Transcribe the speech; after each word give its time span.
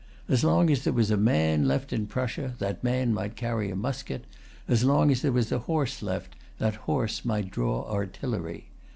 As 0.27 0.43
long 0.43 0.71
as 0.71 0.83
there 0.83 0.93
was 0.93 1.11
a 1.11 1.15
man 1.15 1.67
left 1.67 1.93
in 1.93 2.07
Prussia, 2.07 2.55
that 2.57 2.83
man 2.83 3.13
might 3.13 3.35
carry 3.35 3.69
a 3.69 3.75
musket; 3.75 4.25
as 4.67 4.83
long 4.83 5.11
as 5.11 5.21
there 5.21 5.31
was 5.31 5.51
a 5.51 5.59
horse 5.69 6.01
left, 6.01 6.35
that 6.57 6.73
horse 6.73 7.23
might 7.23 7.51
draw 7.51 7.83
artillery. 7.87 8.69